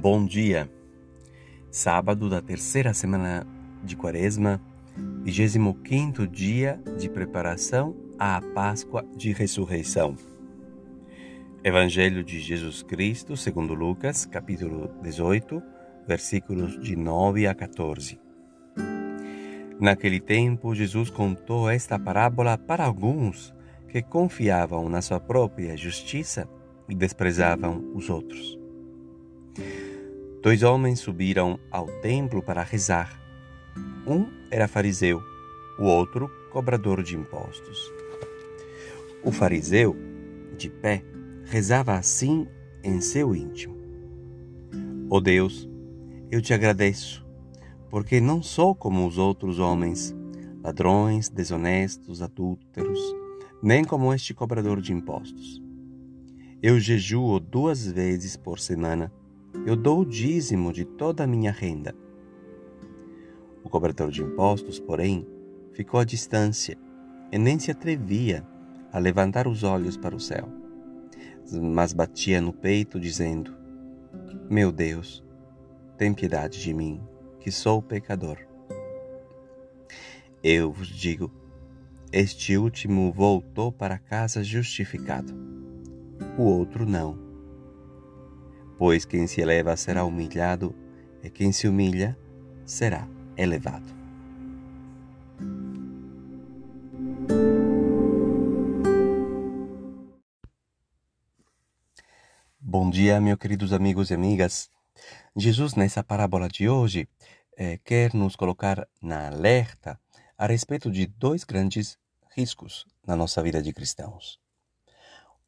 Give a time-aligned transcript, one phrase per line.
[0.00, 0.70] Bom dia.
[1.72, 3.44] Sábado da terceira semana
[3.82, 4.60] de Quaresma,
[5.24, 10.14] 25 dia de preparação à Páscoa de Ressurreição.
[11.64, 15.60] Evangelho de Jesus Cristo, segundo Lucas, capítulo 18,
[16.06, 18.20] versículos de 9 a 14.
[19.80, 23.52] Naquele tempo, Jesus contou esta parábola para alguns
[23.88, 26.48] que confiavam na sua própria justiça
[26.88, 28.56] e desprezavam os outros.
[30.40, 33.20] Dois homens subiram ao templo para rezar.
[34.06, 35.20] Um era fariseu,
[35.80, 37.92] o outro cobrador de impostos.
[39.24, 39.96] O fariseu,
[40.56, 41.02] de pé,
[41.44, 42.46] rezava assim
[42.84, 43.76] em seu íntimo:
[45.10, 45.68] Ó oh Deus,
[46.30, 47.26] eu te agradeço,
[47.90, 50.14] porque não sou como os outros homens,
[50.62, 53.00] ladrões, desonestos, adúlteros,
[53.60, 55.60] nem como este cobrador de impostos.
[56.62, 59.12] Eu jejuo duas vezes por semana
[59.66, 61.94] eu dou o dízimo de toda a minha renda.
[63.62, 65.26] O cobrador de impostos, porém,
[65.72, 66.76] ficou à distância
[67.32, 68.46] e nem se atrevia
[68.92, 70.48] a levantar os olhos para o céu,
[71.52, 73.54] mas batia no peito, dizendo:
[74.48, 75.24] Meu Deus,
[75.96, 77.00] tem piedade de mim,
[77.40, 78.38] que sou pecador.
[80.42, 81.30] Eu vos digo:
[82.12, 85.34] este último voltou para casa justificado,
[86.38, 87.27] o outro não
[88.78, 90.74] pois quem se eleva será humilhado,
[91.20, 92.16] e quem se humilha
[92.64, 93.98] será elevado.
[102.60, 104.70] Bom dia, meus queridos amigos e amigas.
[105.34, 107.08] Jesus, nessa parábola de hoje,
[107.56, 109.98] eh, quer nos colocar na alerta
[110.36, 111.98] a respeito de dois grandes
[112.36, 114.38] riscos na nossa vida de cristãos.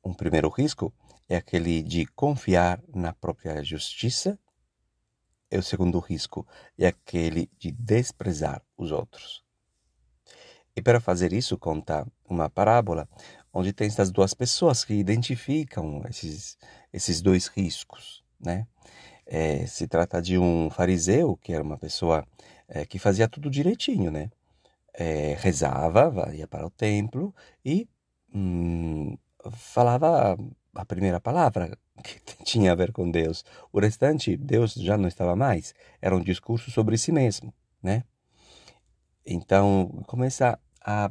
[0.04, 0.92] Um primeiro risco
[1.30, 4.36] é aquele de confiar na própria justiça.
[5.48, 6.44] E o segundo risco
[6.76, 9.44] é aquele de desprezar os outros.
[10.74, 13.08] E para fazer isso, conta uma parábola
[13.52, 16.58] onde tem essas duas pessoas que identificam esses,
[16.92, 18.24] esses dois riscos.
[18.40, 18.66] Né?
[19.24, 22.26] É, se trata de um fariseu, que era uma pessoa
[22.68, 24.30] é, que fazia tudo direitinho, né?
[24.92, 27.32] É, rezava, ia para o templo
[27.64, 27.88] e
[28.34, 29.16] hum,
[29.52, 30.36] falava
[30.74, 33.44] a primeira palavra que tinha a ver com Deus.
[33.72, 35.74] O restante, Deus já não estava mais.
[36.00, 38.04] Era um discurso sobre si mesmo, né?
[39.24, 41.10] Então, começa a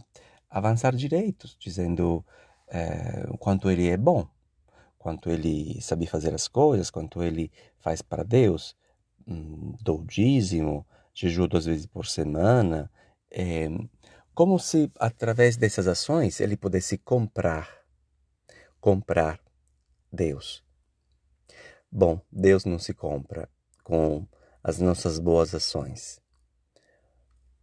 [0.49, 2.25] avançar direitos, dizendo
[2.67, 4.27] é, quanto ele é bom,
[4.97, 8.75] quanto ele sabe fazer as coisas, quanto ele faz para Deus,
[9.27, 12.91] hum, dou dízimo, jejum duas vezes por semana,
[13.31, 13.69] é,
[14.33, 17.69] como se através dessas ações ele pudesse comprar,
[18.79, 19.39] comprar
[20.11, 20.63] Deus.
[21.91, 23.49] Bom, Deus não se compra
[23.83, 24.27] com
[24.63, 26.21] as nossas boas ações.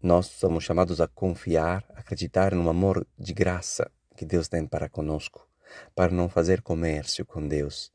[0.02, 5.48] Nós somos chamados a confiar, acreditar no amor de graça que Deus tem para conosco,
[5.94, 7.92] para não fazer comércio com Deus.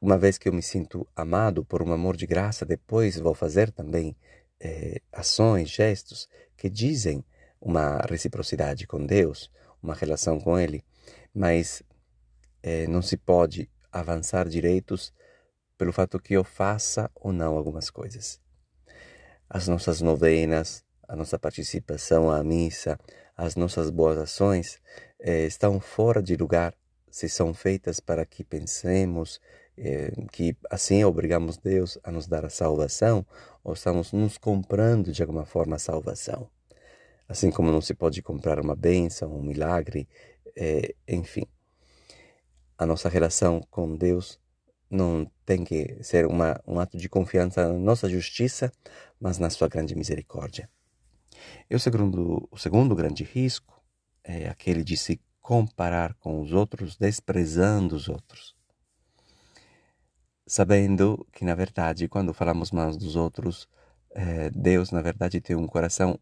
[0.00, 3.70] Uma vez que eu me sinto amado por um amor de graça, depois vou fazer
[3.70, 4.16] também
[4.58, 7.24] eh, ações, gestos que dizem
[7.60, 9.50] uma reciprocidade com Deus,
[9.82, 10.84] uma relação com Ele,
[11.34, 11.82] mas
[12.62, 15.12] é, não se pode avançar direitos
[15.76, 18.40] pelo fato que eu faça ou não algumas coisas.
[19.48, 22.98] As nossas novenas, a nossa participação à missa,
[23.36, 24.78] as nossas boas ações
[25.18, 26.74] é, estão fora de lugar
[27.10, 29.40] se são feitas para que pensemos
[29.76, 33.26] é, que assim obrigamos Deus a nos dar a salvação
[33.64, 36.48] ou estamos nos comprando de alguma forma a salvação.
[37.26, 40.06] Assim como não se pode comprar uma bênção, um milagre,
[40.54, 41.46] é, enfim
[42.80, 44.40] a nossa relação com Deus
[44.90, 48.72] não tem que ser uma, um ato de confiança na nossa justiça,
[49.20, 50.66] mas na sua grande misericórdia.
[51.68, 53.84] E o segundo, o segundo grande risco
[54.24, 58.56] é aquele de se comparar com os outros, desprezando os outros.
[60.46, 63.68] Sabendo que, na verdade, quando falamos mal dos outros,
[64.12, 66.18] é, Deus, na verdade, tem um coração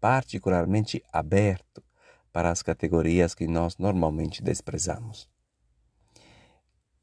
[0.00, 1.84] particularmente aberto
[2.32, 5.28] para as categorias que nós normalmente desprezamos.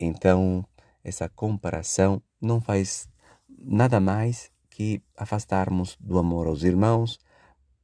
[0.05, 0.65] Então,
[1.03, 3.09] essa comparação não faz
[3.49, 7.19] nada mais que afastarmos do amor aos irmãos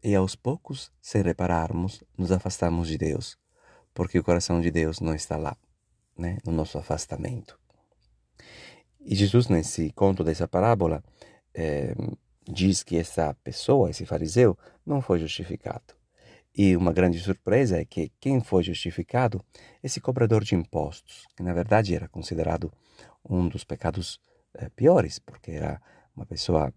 [0.04, 3.38] e aos poucos, sem repararmos, nos afastamos de Deus,
[3.94, 5.56] porque o coração de Deus não está lá,
[6.18, 7.60] né, no nosso afastamento.
[9.00, 11.04] E Jesus, nesse conto dessa parábola,
[11.54, 11.96] é,
[12.48, 16.01] diz que essa pessoa, esse fariseu, não foi justificado.
[16.56, 19.44] E uma grande surpresa é que quem foi justificado,
[19.82, 22.72] esse cobrador de impostos, que na verdade era considerado
[23.28, 24.20] um dos pecados
[24.56, 25.82] eh, piores, porque era
[26.16, 26.74] uma pessoa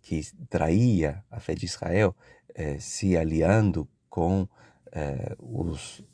[0.00, 2.16] que traía a fé de Israel,
[2.54, 4.48] eh, se aliando com
[4.90, 6.04] eh, os,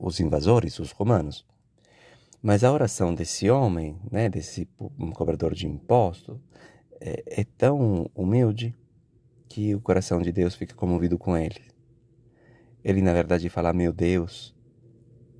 [0.00, 1.44] os invasores, os romanos.
[2.42, 4.66] Mas a oração desse homem, né, desse
[5.14, 6.38] cobrador de impostos,
[7.00, 8.74] é, é tão humilde
[9.48, 11.75] que o coração de Deus fica comovido com ele.
[12.86, 14.54] Ele, na verdade, fala, meu Deus,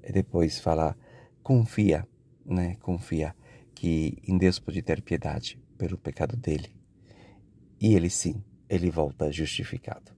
[0.03, 0.99] e depois fala,
[1.45, 2.05] confia,
[2.45, 2.75] né?
[2.83, 3.37] Confia
[3.73, 6.75] que em Deus pode ter piedade pelo pecado dele.
[7.81, 10.11] E ele sim, ele volta justificado.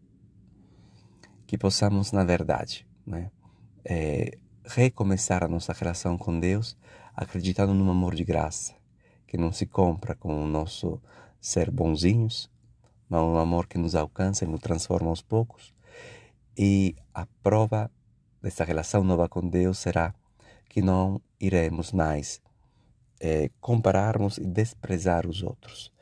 [1.47, 3.31] Que possamos, na verdade, né?
[3.85, 6.79] É, recomeçar a nossa relação com Deus
[7.15, 8.75] acreditando num amor de graça,
[9.27, 10.99] que não se compra com o nosso
[11.39, 12.51] ser bonzinhos,
[13.07, 15.77] mas um amor que nos alcança e nos transforma aos poucos.
[16.59, 17.89] E a prova
[18.43, 20.13] dessa relação nova com Deus será
[20.69, 22.43] que não iremos mais
[23.21, 25.93] é, compararmos e desprezar os outros,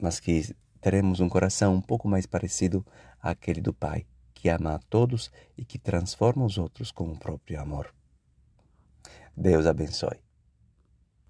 [0.00, 2.84] mas que teremos um coração um pouco mais parecido
[3.20, 7.60] àquele do Pai, que ama a todos e que transforma os outros com o próprio
[7.60, 7.94] amor.
[9.36, 10.31] Deus abençoe.